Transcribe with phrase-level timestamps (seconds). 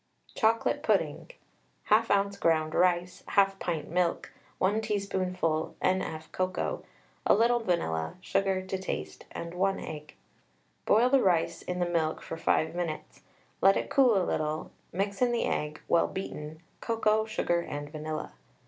[0.35, 1.29] CHOCOLATE PUDDING.
[1.91, 2.37] 1/2 oz.
[2.37, 6.31] ground rice, 1/2 pint milk, 1 teaspoonful N.F.
[6.31, 6.83] cocoa,
[7.27, 10.15] a little vanilla, sugar to taste, and 1 egg.
[10.87, 13.21] Boil the rice in the milk for 5 minutes,
[13.61, 18.33] let it cool a little, mix in the egg, well beaten, cocoa, sugar, and vanilla.